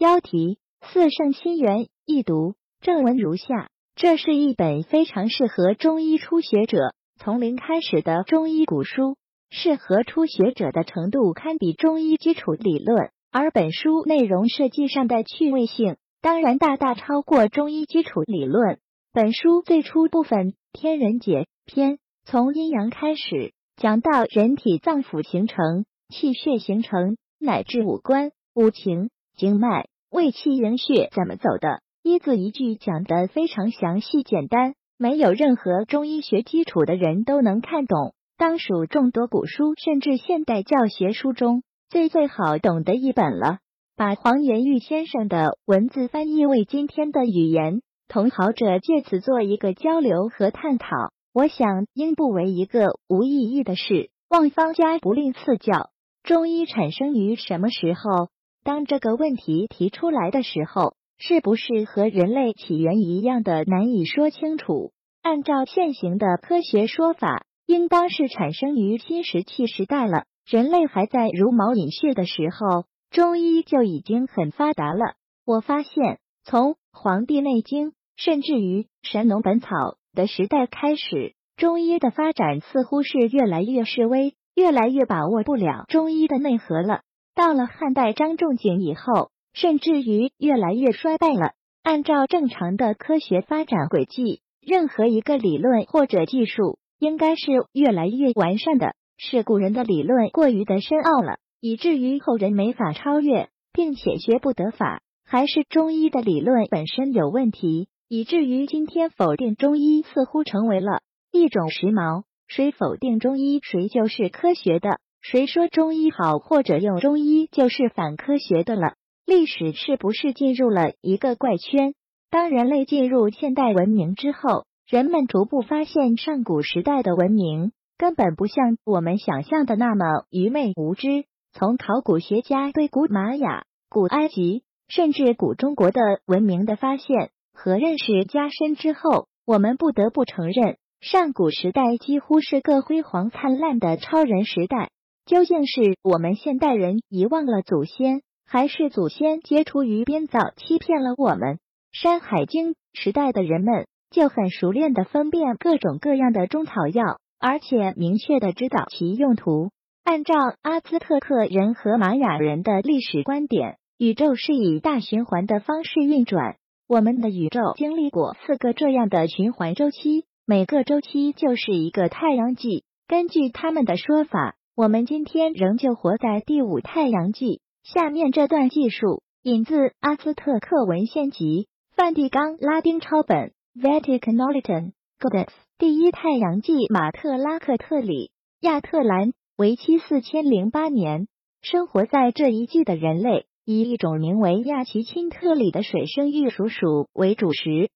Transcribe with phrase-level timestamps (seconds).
[0.00, 1.86] 标题：四圣心源。
[2.06, 3.68] 一读：正文如下。
[3.94, 9.18] 这是一本非常适合中医初学者从零开始的中医古书，
[9.50, 13.10] 适合初学者的程度堪比中医基础理论。
[13.30, 18.78] 而本书内容设计上的趣味性，当然大大超过中医基础理论。
[19.12, 41.62] 本书最初部分《天人解》篇，从阴阳开始讲到人体脏腑形成、气血形成，乃至五官、五情、经脉、胃气、营血怎么走的，一字一句讲得非常详细简单，没有任何中医学基础的人都能看懂，当属众多古书甚至现代教学书中。
[41.88, 43.58] 最最好懂的一本了，
[43.96, 50.86] 把黄元玉先生的文字翻译为今天的语言，同好者借此做一个交流和探讨，
[51.32, 54.10] 我想应不为一个无意义的事。
[54.28, 55.90] 望方家不吝赐教。
[56.24, 58.28] 中医产生于什么时候？
[58.62, 64.92] 当这个问题提出来的时候，是不是和人类起源一样的难以说清楚？
[65.22, 70.24] 按照现行的科学说法，应当是产生于新石器时代了。
[70.46, 75.14] 人类还在茹毛饮血的时候，中医就已经很发达了。
[75.46, 79.68] 我发现，从《黄帝内经》甚至于《神农本草》
[80.14, 87.02] 的时代开始，中医的发展似乎是越来越示威，越来越把握不了中医的内核了。
[87.40, 91.52] 到了汉代张仲景以后，甚至于越来越衰败了。
[91.82, 98.94] 按照正常的科学发展轨迹，任何一个理论或者技术，应该是越来越完善的。
[99.16, 111.00] 是古人的理论过于的深奥了，以至于后人没法超越，并且学不得法；还是中医的理论本身有问题，以至于今天否定中医似乎成为了
[111.32, 112.24] 一种时髦。
[112.48, 118.94] 谁否定中医，谁就是科学的；谁说中医好或者用中医，就是反科学的了。
[119.26, 121.94] 历史是不是进入了一个怪圈？
[122.30, 127.72] 当人类进入现代文明之后，人们逐步发现上古时代的文明。
[127.98, 131.26] 根本不像我们想象的那么愚昧无知。
[131.52, 144.90] 从考古学家对古玛雅、古埃及，甚至古中国的文明的发现和认识加深之后，我们不得不承认，上古时代几乎是个辉煌灿烂的超人时代。
[145.26, 151.56] 究竟是我们现代人遗忘了祖先，还是祖先接触于编造欺骗了我们？
[151.92, 157.18] 《山海经》时代的人们就很熟练的分辨各种各样的中草药。
[157.42, 159.70] 而且明确的知道其用途。
[160.04, 166.56] 按照阿兹特克人和玛雅人的历史观点，宇宙是以大循环的方式运转。
[166.86, 172.84] 我们的宇宙经历过四个这样的循环周期，每个周期就是一个太阳纪。
[173.08, 177.60] 根据他们的说法，我们今天仍旧活在第五太阳纪。
[177.82, 185.48] 下面这段记述引自阿兹特克文献集梵蒂冈拉丁抄本 Vaticanolitan Codex。
[185.76, 188.30] 第一太阳纪马特拉克特里
[188.60, 191.28] 亚特兰为期四千零八年，
[191.60, 197.90] 生活在这一纪的人类以一种名为亚奇钦特里的水生玉鼠鼠为主食，